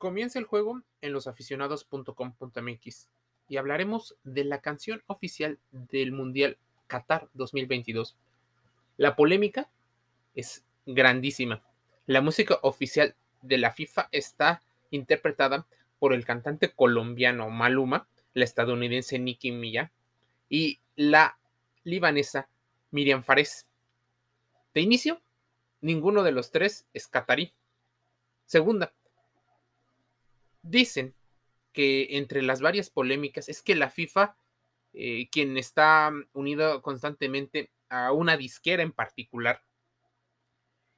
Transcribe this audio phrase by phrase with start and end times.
[0.00, 3.08] Comienza el juego en losaficionados.com.mx
[3.48, 8.16] y hablaremos de la canción oficial del Mundial Qatar 2022.
[8.96, 9.68] La polémica
[10.34, 11.62] es grandísima.
[12.06, 15.66] La música oficial de la FIFA está interpretada
[15.98, 19.92] por el cantante colombiano Maluma, la estadounidense Nicki Milla
[20.48, 21.38] y la
[21.84, 22.48] libanesa
[22.90, 23.66] Miriam Fares.
[24.72, 25.20] De inicio,
[25.82, 27.52] ninguno de los tres es catarí.
[28.46, 28.94] Segunda,
[30.62, 31.14] dicen
[31.72, 34.36] que entre las varias polémicas es que la FIFA,
[34.92, 39.62] eh, quien está unido constantemente a una disquera en particular,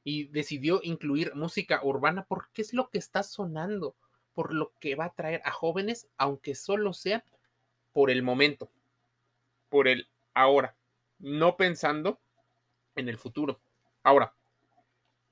[0.04, 3.96] y decidió incluir música urbana porque es lo que está sonando,
[4.34, 7.24] por lo que va a traer a jóvenes, aunque solo sea
[7.92, 8.70] por el momento,
[9.68, 10.76] por el ahora,
[11.18, 12.20] no pensando
[12.96, 13.60] en el futuro.
[14.02, 14.34] Ahora,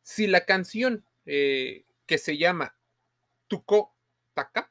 [0.02, 2.76] si la canción eh, que se llama
[3.48, 3.94] Tuco
[4.34, 4.70] Taka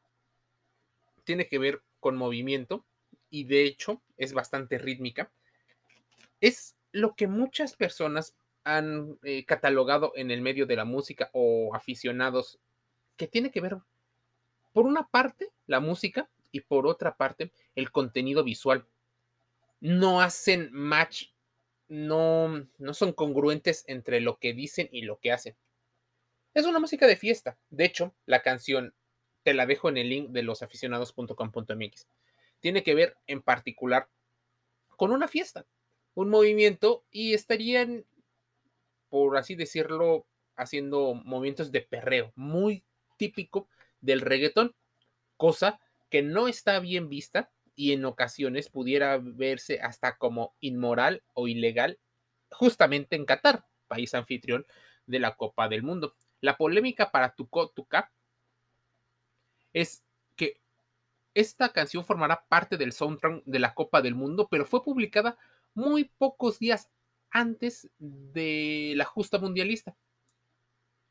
[1.23, 2.85] tiene que ver con movimiento
[3.29, 5.31] y de hecho es bastante rítmica,
[6.41, 11.75] es lo que muchas personas han eh, catalogado en el medio de la música o
[11.75, 12.59] aficionados
[13.17, 13.77] que tiene que ver,
[14.73, 18.85] por una parte, la música y por otra parte, el contenido visual.
[19.81, 21.27] No hacen match,
[21.87, 25.55] no, no son congruentes entre lo que dicen y lo que hacen.
[26.53, 27.57] Es una música de fiesta.
[27.69, 28.93] De hecho, la canción,
[29.49, 32.07] te la dejo en el link de losaficionados.com.mx,
[32.59, 34.07] tiene que ver en particular
[34.95, 35.65] con una fiesta,
[36.13, 38.05] un movimiento y estarían
[39.09, 42.83] por así decirlo, haciendo movimientos de perreo, muy
[43.17, 43.67] típico
[44.01, 44.75] del reggaetón,
[45.35, 45.79] cosa
[46.11, 51.97] que no está bien vista y en ocasiones pudiera verse hasta como inmoral o ilegal
[52.51, 54.67] justamente en Qatar, país anfitrión
[55.07, 56.13] de la Copa del Mundo.
[56.39, 58.11] La polémica para Tuco Tuca
[59.73, 60.03] es
[60.35, 60.59] que
[61.33, 65.37] esta canción formará parte del soundtrack de la Copa del Mundo, pero fue publicada
[65.73, 66.89] muy pocos días
[67.31, 69.95] antes de la justa mundialista,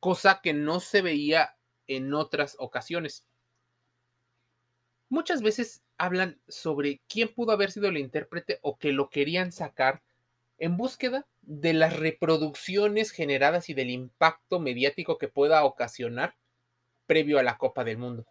[0.01, 3.25] cosa que no se veía en otras ocasiones.
[5.09, 10.03] Muchas veces hablan sobre quién pudo haber sido el intérprete o que lo querían sacar
[10.59, 16.37] en búsqueda de las reproducciones generadas y del impacto mediático que pueda ocasionar
[17.07, 18.27] previo a la Copa del Mundo,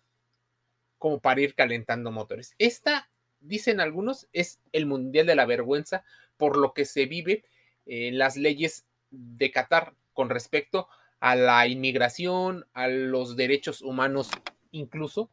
[0.98, 2.54] como para ir calentando motores.
[2.58, 3.10] Esta,
[3.40, 6.04] dicen algunos, es el Mundial de la Vergüenza
[6.38, 7.44] por lo que se vive
[7.86, 10.88] en las leyes de Qatar con respecto
[11.20, 14.30] a la inmigración, a los derechos humanos,
[14.72, 15.30] incluso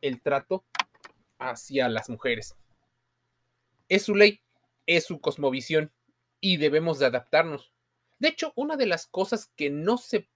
[0.00, 0.64] el trato
[1.38, 2.56] hacia las mujeres.
[3.88, 4.40] Es su ley,
[4.86, 5.92] es su cosmovisión
[6.40, 7.72] y debemos de adaptarnos.
[8.18, 10.28] De hecho, una de las cosas que no se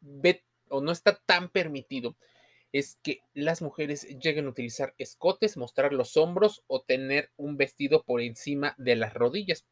[0.00, 2.16] ve o no está tan permitido
[2.72, 8.02] es que las mujeres lleguen a utilizar escotes, mostrar los hombros o tener un vestido
[8.02, 9.66] por encima de las rodillas,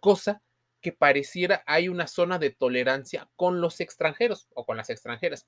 [0.00, 0.42] cosa
[0.80, 5.46] que pareciera hay una zona de tolerancia con los extranjeros o con las extranjeras.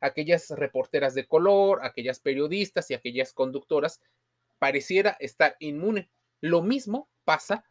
[0.00, 4.00] Aquellas reporteras de color, aquellas periodistas y aquellas conductoras
[4.58, 6.10] pareciera estar inmune.
[6.40, 7.64] Lo mismo pasa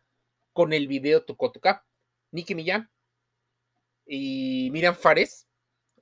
[0.53, 1.85] con el video Tucotuca.
[2.31, 2.89] Nicki Millán
[4.05, 5.47] y Miriam Fares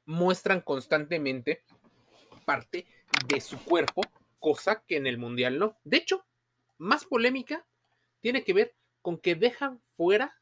[0.06, 1.64] muestran constantemente
[2.46, 2.86] parte
[3.28, 4.02] de su cuerpo,
[4.40, 5.78] cosa que en el mundial no.
[5.84, 6.26] De hecho,
[6.78, 7.66] más polémica
[8.22, 10.40] tiene que ver con que dejan fuera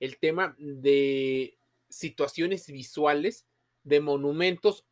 [0.00, 1.58] el tema de
[1.88, 3.46] situaciones visuales,
[3.82, 4.84] de monumentos,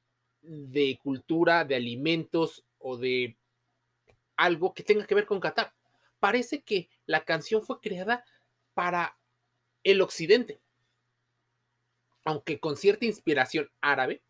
[0.42, 3.36] de cultura, de alimentos o de
[4.36, 5.74] algo que tenga que ver con Qatar.
[6.20, 8.24] Parece que la canción fue creada
[8.74, 9.18] para
[9.84, 10.60] el occidente,
[12.24, 14.22] aunque con cierta inspiración árabe,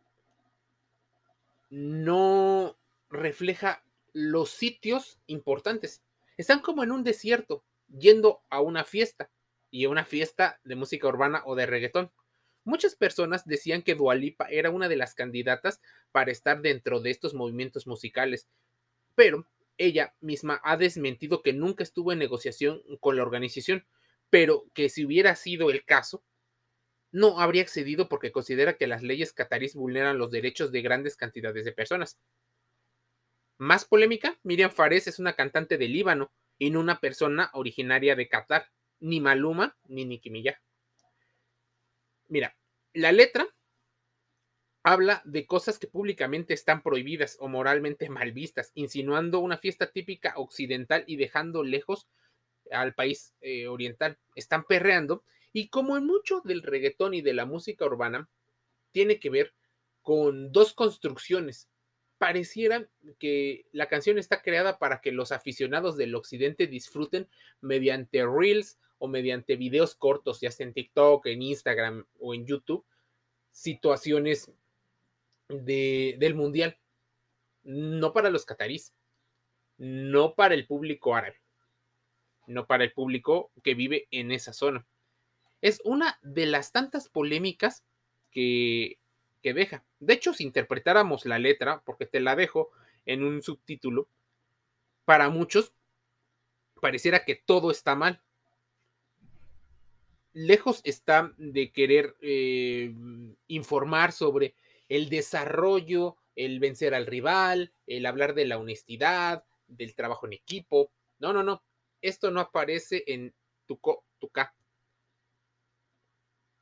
[1.70, 2.78] no
[3.10, 6.02] refleja los sitios importantes.
[6.36, 9.30] Están como en un desierto, yendo a una fiesta
[9.70, 12.10] y una fiesta de música urbana o de reggaetón.
[12.64, 15.80] Muchas personas decían que Dualipa era una de las candidatas
[16.12, 18.48] para estar dentro de estos movimientos musicales,
[19.14, 19.46] pero
[19.78, 23.86] ella misma ha desmentido que nunca estuvo en negociación con la organización,
[24.28, 26.22] pero que si hubiera sido el caso,
[27.10, 31.64] no habría accedido porque considera que las leyes catarís vulneran los derechos de grandes cantidades
[31.64, 32.18] de personas.
[33.58, 38.28] Más polémica, Miriam Fares es una cantante de Líbano y no una persona originaria de
[38.28, 38.66] Qatar
[39.00, 40.60] ni Maluma, ni Nicki Milla.
[42.28, 42.56] Mira,
[42.92, 43.46] la letra
[44.82, 50.34] habla de cosas que públicamente están prohibidas o moralmente mal vistas, insinuando una fiesta típica
[50.36, 52.06] occidental y dejando lejos
[52.70, 54.18] al país eh, oriental.
[54.34, 58.28] Están perreando y como en mucho del reggaetón y de la música urbana,
[58.92, 59.54] tiene que ver
[60.02, 61.68] con dos construcciones.
[62.18, 62.88] pareciera
[63.20, 67.28] que la canción está creada para que los aficionados del occidente disfruten
[67.60, 72.84] mediante reels o mediante videos cortos, ya sea en TikTok, en Instagram o en YouTube,
[73.52, 74.50] situaciones
[75.48, 76.76] de, del mundial.
[77.62, 78.92] No para los catarís,
[79.76, 81.40] no para el público árabe,
[82.46, 84.86] no para el público que vive en esa zona.
[85.60, 87.84] Es una de las tantas polémicas
[88.30, 88.98] que
[89.42, 89.84] que deja.
[90.00, 92.70] De hecho, si interpretáramos la letra, porque te la dejo
[93.06, 94.08] en un subtítulo,
[95.04, 95.72] para muchos
[96.80, 98.20] pareciera que todo está mal.
[100.32, 102.94] Lejos está de querer eh,
[103.48, 104.54] informar sobre
[104.88, 110.92] el desarrollo, el vencer al rival, el hablar de la honestidad, del trabajo en equipo.
[111.18, 111.62] No, no, no.
[112.00, 113.34] Esto no aparece en
[113.66, 114.54] Tuco, Tuca.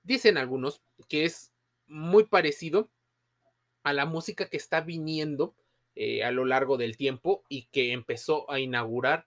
[0.06, 1.52] Dicen algunos que es
[1.88, 2.92] muy parecido
[3.82, 5.56] a la música que está viniendo
[5.96, 9.26] eh, a lo largo del tiempo y que empezó a inaugurar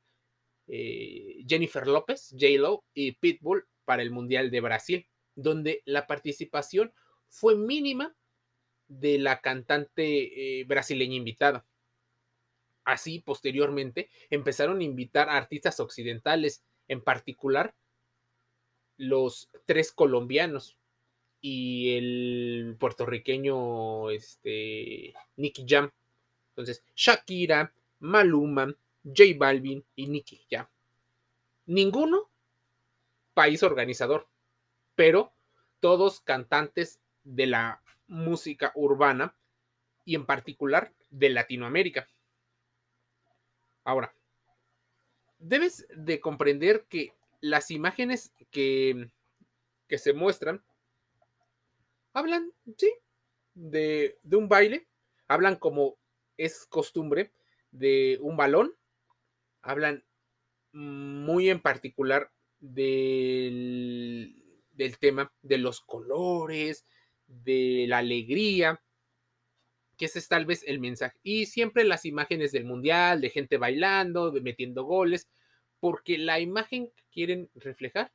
[0.67, 6.93] eh, Jennifer López, J-Lo y Pitbull para el Mundial de Brasil, donde la participación
[7.27, 8.15] fue mínima
[8.87, 11.65] de la cantante eh, brasileña invitada.
[12.85, 17.75] Así, posteriormente, empezaron a invitar a artistas occidentales, en particular
[18.99, 20.77] los tres colombianos,
[21.41, 25.89] y el puertorriqueño este, Nicky Jam.
[26.49, 30.67] Entonces, Shakira, Maluma, J Balvin y Nicky Jam.
[31.65, 32.29] Ninguno
[33.33, 34.27] país organizador,
[34.95, 35.31] pero
[35.79, 39.35] todos cantantes de la música urbana
[40.03, 42.09] y en particular de Latinoamérica.
[43.85, 44.13] Ahora,
[45.37, 49.09] debes de comprender que las imágenes que,
[49.87, 50.63] que se muestran
[52.13, 52.91] hablan, sí,
[53.53, 54.87] de, un baile,
[55.27, 55.97] hablan como
[56.37, 57.33] es costumbre
[57.71, 58.73] de un balón,
[59.61, 60.03] hablan
[60.71, 66.85] muy en particular del, del, tema de los colores,
[67.27, 68.81] de la alegría,
[69.97, 71.17] que ese es tal vez el mensaje.
[71.23, 75.27] Y siempre las imágenes del mundial, de gente bailando, de metiendo goles,
[75.79, 78.11] porque la imagen que quieren reflejar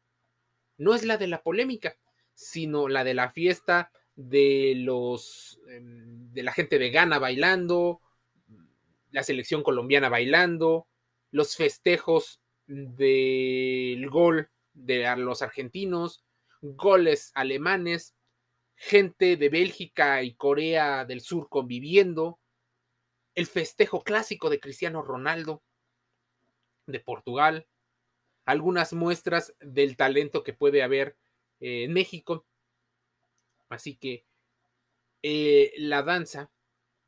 [0.76, 1.96] no es la de la polémica,
[2.34, 8.00] sino la de la fiesta de los em, de la gente vegana bailando,
[9.10, 10.88] la selección colombiana bailando,
[11.30, 16.24] los festejos del gol de los argentinos,
[16.60, 18.14] goles alemanes,
[18.74, 22.40] gente de Bélgica y Corea del Sur conviviendo,
[23.34, 25.62] el festejo clásico de Cristiano Ronaldo
[26.86, 27.66] de Portugal,
[28.44, 31.16] algunas muestras del talento que puede haber
[31.60, 32.44] en México.
[33.68, 34.24] Así que
[35.22, 36.50] eh, la danza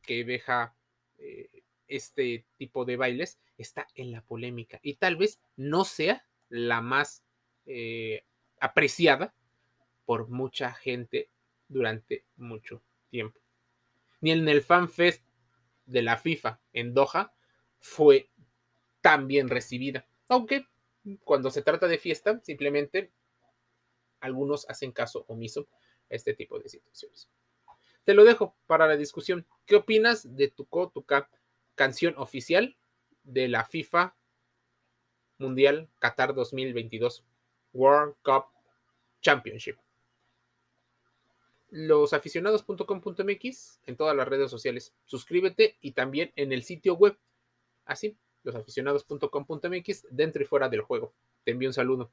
[0.02, 0.74] que deja
[1.18, 6.80] eh, este tipo de bailes está en la polémica y tal vez no sea la
[6.80, 7.22] más
[7.66, 8.24] eh,
[8.60, 9.34] apreciada
[10.04, 11.28] por mucha gente
[11.68, 13.40] durante mucho tiempo.
[14.20, 15.22] Ni en el Fan Fest
[15.84, 17.34] de la FIFA en Doha
[17.80, 18.30] fue
[19.06, 20.04] tan bien recibida.
[20.28, 20.66] Aunque
[21.22, 23.12] cuando se trata de fiesta, simplemente
[24.18, 25.68] algunos hacen caso omiso
[26.10, 27.30] a este tipo de situaciones.
[28.02, 29.46] Te lo dejo para la discusión.
[29.64, 31.30] ¿Qué opinas de tu Tuca,
[31.76, 32.76] canción oficial
[33.22, 34.16] de la FIFA
[35.38, 37.24] Mundial Qatar 2022
[37.74, 38.46] World Cup
[39.20, 39.76] Championship?
[41.70, 44.92] Losaficionados.com.mx en todas las redes sociales.
[45.04, 47.16] Suscríbete y también en el sitio web.
[47.84, 51.12] Así, losaficionados.com.mx dentro y fuera del juego.
[51.44, 52.12] Te envío un saludo.